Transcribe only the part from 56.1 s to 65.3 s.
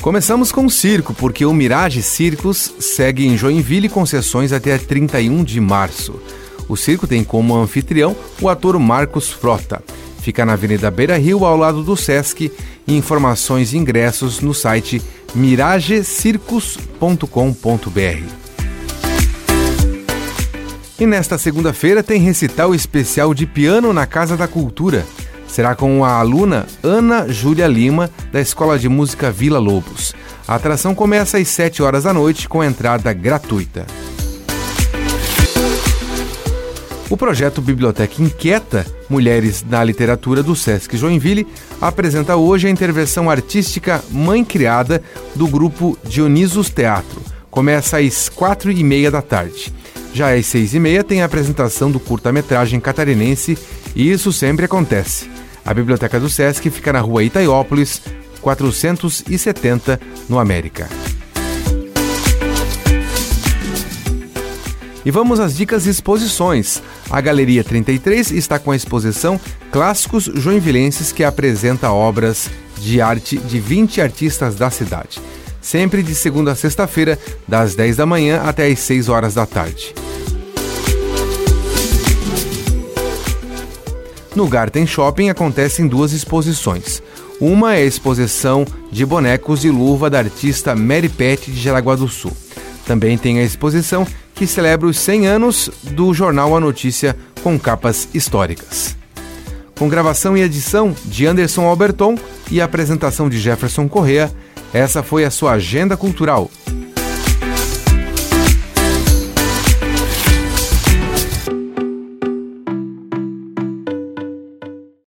do Sesc fica na rua Itaiópolis, 470, no América. E